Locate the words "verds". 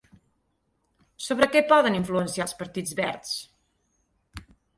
3.01-3.37